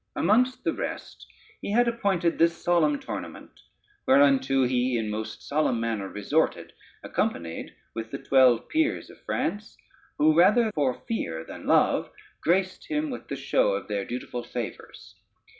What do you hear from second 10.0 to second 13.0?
who, rather for fear than love, graced